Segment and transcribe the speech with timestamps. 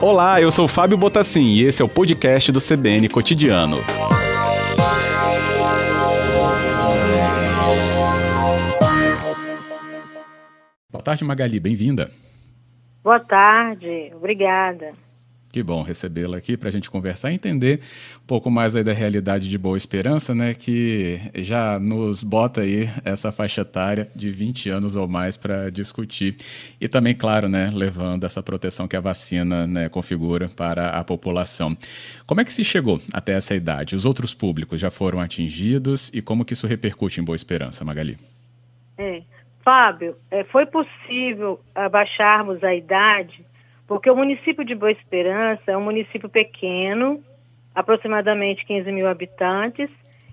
[0.00, 3.76] Olá, eu sou Fábio Botassin e esse é o podcast do CBN Cotidiano.
[10.90, 12.10] Boa tarde, Magali, bem-vinda.
[13.02, 14.92] Boa tarde, obrigada.
[15.52, 17.80] Que bom recebê-la aqui para a gente conversar e entender
[18.22, 20.54] um pouco mais aí da realidade de Boa Esperança, né?
[20.54, 26.36] Que já nos bota aí essa faixa etária de 20 anos ou mais para discutir.
[26.80, 31.76] E também, claro, né, levando essa proteção que a vacina né, configura para a população.
[32.26, 33.96] Como é que se chegou até essa idade?
[33.96, 38.16] Os outros públicos já foram atingidos e como que isso repercute em Boa Esperança, Magali?
[38.96, 39.22] É.
[39.62, 43.44] Fábio, é, foi possível abaixarmos a idade
[43.90, 47.20] porque o município de Boa Esperança é um município pequeno,
[47.74, 49.90] aproximadamente 15 mil habitantes,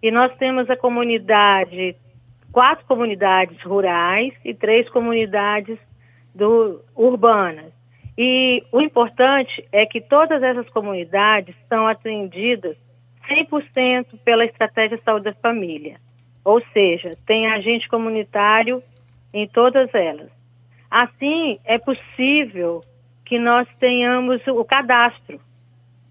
[0.00, 1.96] e nós temos a comunidade,
[2.52, 5.76] quatro comunidades rurais e três comunidades
[6.32, 7.72] do, urbanas.
[8.16, 12.76] E o importante é que todas essas comunidades são atendidas
[13.28, 15.96] 100% pela Estratégia Saúde da Família.
[16.44, 18.80] Ou seja, tem agente comunitário
[19.34, 20.30] em todas elas.
[20.88, 22.80] Assim, é possível
[23.30, 25.40] que nós tenhamos o cadastro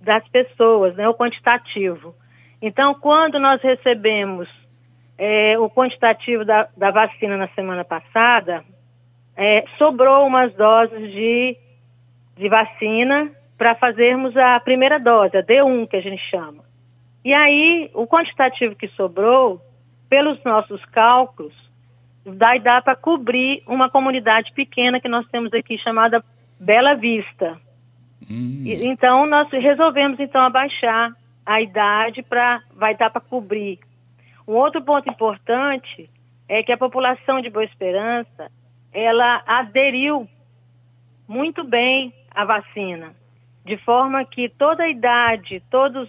[0.00, 2.14] das pessoas, né, o quantitativo.
[2.62, 4.48] Então, quando nós recebemos
[5.18, 8.64] é, o quantitativo da, da, vacina na semana passada,
[9.36, 11.54] é, sobrou umas doses de,
[12.38, 16.64] de vacina para fazermos a primeira dose, a D1 que a gente chama.
[17.22, 19.60] E aí, o quantitativo que sobrou,
[20.08, 21.54] pelos nossos cálculos,
[22.24, 26.24] vai dar para cobrir uma comunidade pequena que nós temos aqui chamada
[26.62, 27.60] Bela Vista.
[28.30, 28.62] Hum.
[28.64, 31.12] E, então nós resolvemos então abaixar
[31.44, 33.80] a idade para vai dar para cobrir.
[34.46, 36.08] Um outro ponto importante
[36.48, 38.50] é que a população de Boa Esperança
[38.92, 40.28] ela aderiu
[41.26, 43.12] muito bem à vacina,
[43.64, 46.08] de forma que toda a idade, todos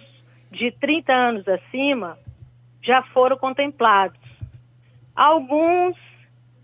[0.52, 2.16] de 30 anos acima,
[2.80, 4.20] já foram contemplados.
[5.16, 5.96] Alguns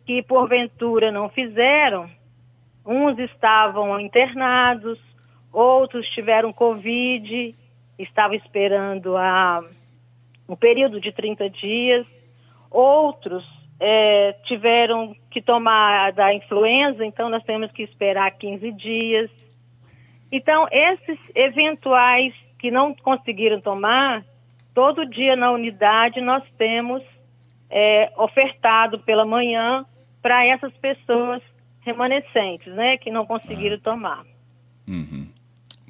[0.06, 2.10] que porventura não fizeram,
[2.92, 4.98] Uns estavam internados,
[5.52, 7.54] outros tiveram Covid,
[7.96, 9.62] estavam esperando a,
[10.48, 12.04] um período de 30 dias,
[12.68, 13.44] outros
[13.78, 19.30] é, tiveram que tomar da influenza, então nós temos que esperar 15 dias.
[20.32, 24.24] Então, esses eventuais que não conseguiram tomar,
[24.74, 27.04] todo dia na unidade nós temos
[27.70, 29.86] é, ofertado pela manhã
[30.20, 31.40] para essas pessoas
[31.80, 33.80] remanescentes, né, que não conseguiram ah.
[33.82, 34.24] tomar.
[34.86, 35.28] Uhum.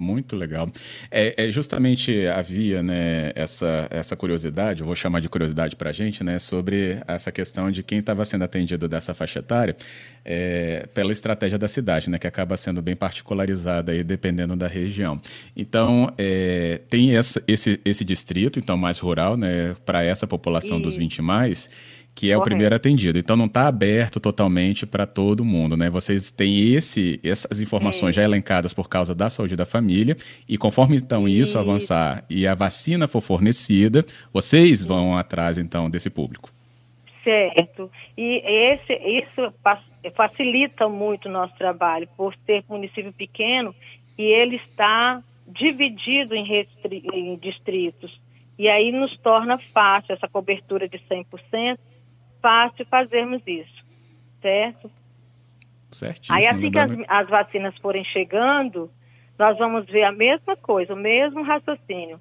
[0.00, 0.66] Muito legal.
[1.10, 5.92] É, é, justamente havia né, essa, essa curiosidade, eu vou chamar de curiosidade para a
[5.92, 9.76] gente, né, sobre essa questão de quem estava sendo atendido dessa faixa etária
[10.24, 15.20] é, pela estratégia da cidade, né, que acaba sendo bem particularizada aí, dependendo da região.
[15.54, 20.82] Então, é, tem essa, esse, esse distrito, então mais rural, né, para essa população e...
[20.82, 21.68] dos 20 mais
[22.20, 22.40] que é Correto.
[22.40, 23.18] o primeiro atendido.
[23.18, 25.88] Então não está aberto totalmente para todo mundo, né?
[25.88, 28.20] Vocês têm esse, essas informações é.
[28.20, 30.14] já elencadas por causa da saúde da família
[30.46, 34.04] e conforme então isso, isso avançar e a vacina for fornecida,
[34.34, 36.50] vocês vão atrás então desse público.
[37.24, 37.90] Certo.
[38.18, 39.54] E esse, isso
[40.14, 43.74] facilita muito o nosso trabalho, por ser município pequeno
[44.18, 46.66] e ele está dividido em,
[47.14, 48.20] em distritos.
[48.58, 51.78] E aí nos torna fácil essa cobertura de 100%,
[52.40, 53.84] fácil fazermos isso,
[54.40, 54.90] certo?
[55.90, 56.36] Certíssimo.
[56.36, 58.90] Aí assim que as, as vacinas forem chegando,
[59.38, 62.20] nós vamos ver a mesma coisa, o mesmo raciocínio.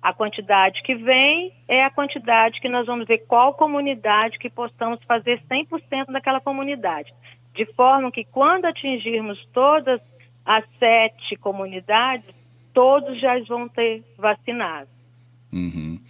[0.00, 4.98] A quantidade que vem é a quantidade que nós vamos ver qual comunidade que possamos
[5.06, 7.14] fazer 100% daquela comunidade.
[7.54, 10.00] De forma que quando atingirmos todas
[10.44, 12.28] as sete comunidades,
[12.74, 14.88] todos já vão ter vacinado.
[15.52, 16.00] Uhum.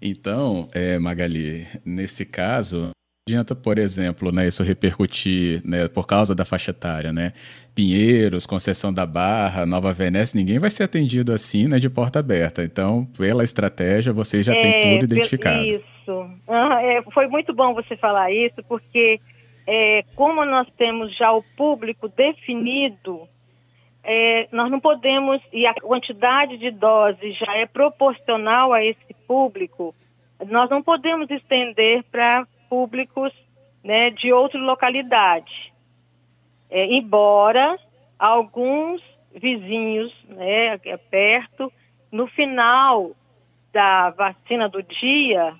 [0.00, 2.90] Então, é, Magali, nesse caso,
[3.28, 7.32] adianta, por exemplo, né, isso repercutir né, por causa da faixa etária, né?
[7.74, 12.62] Pinheiros, Conceição da Barra, Nova Venécia, ninguém vai ser atendido assim, né, de porta aberta.
[12.64, 15.64] Então, pela estratégia, vocês já é, têm tudo identificado.
[15.64, 16.30] Isso.
[16.48, 19.20] Ah, é, foi muito bom você falar isso, porque
[19.66, 23.28] é, como nós temos já o público definido,
[24.10, 29.94] é, nós não podemos, e a quantidade de doses já é proporcional a esse público,
[30.46, 33.30] nós não podemos estender para públicos
[33.84, 35.74] né, de outra localidade.
[36.70, 37.76] É, embora
[38.18, 39.02] alguns
[39.34, 40.78] vizinhos né,
[41.10, 41.70] perto,
[42.10, 43.10] no final
[43.74, 45.54] da vacina do dia,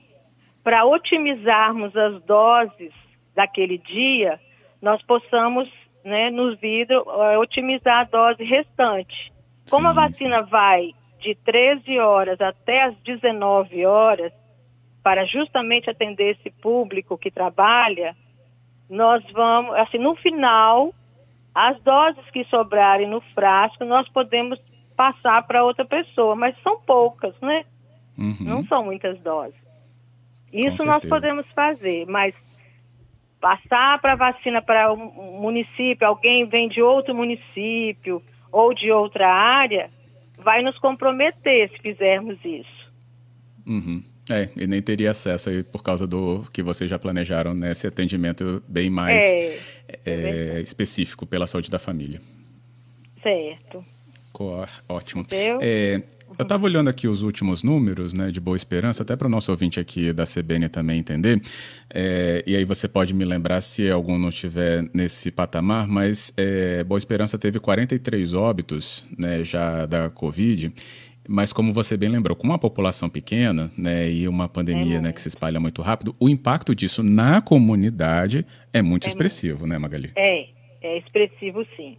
[0.65, 2.95] para otimizarmos as doses
[3.35, 4.41] daquele dia,
[4.81, 5.69] nós possamos
[6.05, 9.33] né, nos vidros, é, otimizar a dose restante.
[9.71, 10.51] Como sim, a vacina sim.
[10.51, 14.33] vai de 13 horas até as 19 horas,
[15.03, 18.15] para justamente atender esse público que trabalha,
[18.89, 20.93] nós vamos, assim, no final,
[21.55, 24.59] as doses que sobrarem no frasco, nós podemos
[24.97, 27.65] passar para outra pessoa, mas são poucas, né?
[28.17, 28.37] Uhum.
[28.41, 29.59] Não são muitas doses.
[30.53, 32.35] Isso nós podemos fazer, mas
[33.41, 39.91] passar para vacina para um município, alguém vem de outro município ou de outra área,
[40.39, 42.93] vai nos comprometer se fizermos isso.
[43.67, 44.03] Uhum.
[44.31, 48.63] É, e nem teria acesso aí por causa do que vocês já planejaram nesse atendimento
[48.69, 49.59] bem mais é,
[50.05, 50.13] é,
[50.57, 52.21] é específico pela saúde da família.
[53.23, 53.85] Certo.
[54.89, 55.27] Ótimo.
[55.33, 56.03] É,
[56.37, 59.51] eu estava olhando aqui os últimos números né, de Boa Esperança, até para o nosso
[59.51, 61.41] ouvinte aqui da CBN também entender,
[61.93, 66.83] é, e aí você pode me lembrar se algum não estiver nesse patamar, mas é,
[66.85, 70.73] Boa Esperança teve 43 óbitos né, já da Covid,
[71.29, 75.13] mas como você bem lembrou, com uma população pequena né, e uma pandemia é né,
[75.13, 79.71] que se espalha muito rápido, o impacto disso na comunidade é muito é expressivo, muito.
[79.71, 80.11] né, Magali?
[80.17, 80.47] É,
[80.81, 81.99] é expressivo sim,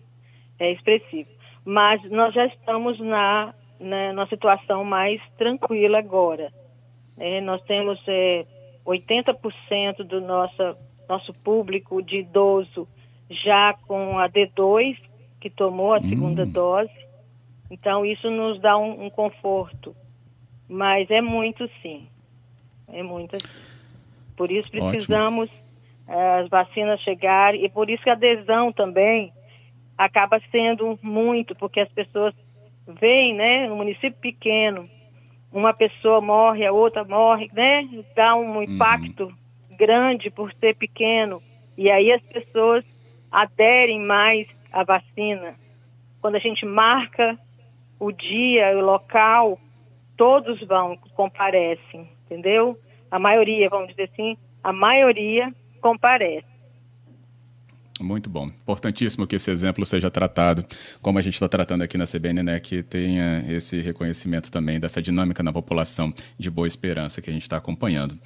[0.59, 1.29] é expressivo.
[1.63, 6.51] Mas nós já estamos na, na, na situação mais tranquila agora.
[7.17, 8.45] É, nós temos é,
[8.85, 10.77] 80% do nosso,
[11.07, 12.87] nosso público de idoso
[13.29, 14.97] já com a D2,
[15.39, 16.09] que tomou a hum.
[16.09, 17.09] segunda dose
[17.69, 19.95] então, isso nos dá um, um conforto.
[20.67, 22.07] Mas é muito, sim.
[22.87, 23.53] É muito, sim.
[24.35, 25.49] Por isso precisamos
[26.07, 29.31] uh, as vacinas chegarem e por isso que a adesão também
[29.97, 32.33] acaba sendo muito, porque as pessoas
[32.95, 34.83] veem, né, no município pequeno,
[35.51, 38.63] uma pessoa morre, a outra morre, né, dá um uhum.
[38.63, 39.77] impacto uhum.
[39.77, 41.41] grande por ser pequeno.
[41.77, 42.83] E aí as pessoas
[43.31, 45.55] aderem mais à vacina.
[46.21, 47.37] Quando a gente marca
[47.99, 49.59] o dia, o local,
[50.17, 52.77] todos vão, comparecem, entendeu?
[53.09, 56.58] A maioria, vamos dizer assim, a maioria comparece.
[57.99, 58.47] Muito bom.
[58.47, 60.65] Importantíssimo que esse exemplo seja tratado,
[61.01, 65.01] como a gente está tratando aqui na CBN, né, que tenha esse reconhecimento também dessa
[65.01, 68.17] dinâmica na população de boa esperança que a gente está acompanhando.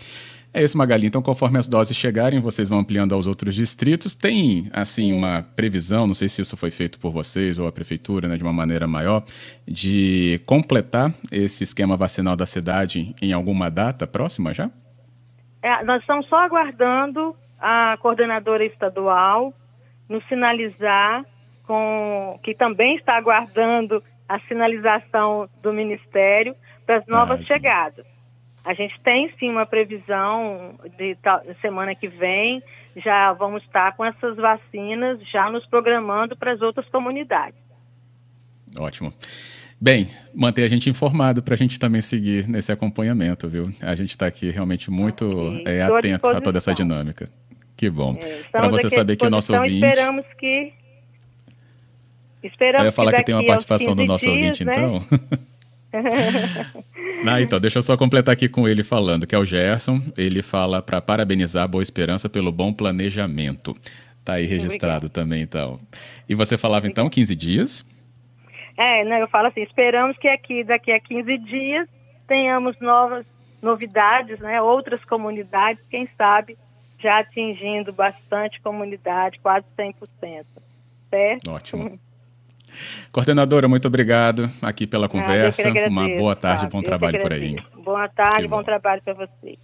[0.53, 1.07] É isso, Magali.
[1.07, 4.13] Então, conforme as doses chegarem, vocês vão ampliando aos outros distritos.
[4.13, 8.27] Tem, assim, uma previsão, não sei se isso foi feito por vocês ou a prefeitura,
[8.27, 9.23] né, de uma maneira maior,
[9.67, 14.69] de completar esse esquema vacinal da cidade em alguma data próxima já?
[15.63, 19.53] É, nós estamos só aguardando a coordenadora estadual
[20.09, 21.25] nos sinalizar
[21.65, 26.55] com que também está aguardando a sinalização do Ministério
[26.85, 28.05] para as novas ah, chegadas.
[28.63, 31.17] A gente tem sim uma previsão de
[31.61, 32.63] semana que vem,
[32.95, 37.59] já vamos estar com essas vacinas já nos programando para as outras comunidades.
[38.79, 39.13] Ótimo.
[39.79, 43.69] Bem, manter a gente informado para a gente também seguir nesse acompanhamento, viu?
[43.81, 47.27] A gente está aqui realmente muito é, atento a toda essa dinâmica.
[47.75, 48.17] Que bom.
[48.21, 49.85] É, para você saber que o nosso ouvinte.
[49.85, 50.73] Esperamos que.
[52.43, 54.73] Esperamos Eu ia falar que, que tem uma participação do nosso dias, ouvinte, né?
[54.73, 55.01] então.
[57.25, 60.01] ah, então, deixa eu só completar aqui com ele falando, que é o Gerson.
[60.17, 63.75] Ele fala para parabenizar a Boa Esperança pelo bom planejamento.
[64.23, 65.13] Tá aí registrado Obrigado.
[65.13, 65.77] também, então.
[66.27, 67.85] E você falava, então, 15 dias?
[68.77, 71.87] É, né, eu falo assim, esperamos que aqui, daqui a 15 dias,
[72.27, 73.25] tenhamos novas
[73.61, 76.57] novidades, né, outras comunidades, quem sabe,
[77.03, 80.45] já atingindo bastante comunidade, quase 100%.
[81.09, 81.51] Certo?
[81.51, 81.99] Ótimo.
[83.11, 85.69] Coordenadora, muito obrigado aqui pela conversa.
[85.69, 87.55] Ah, Uma boa tarde, bom trabalho por aí.
[87.83, 89.57] Boa tarde, bom trabalho para você.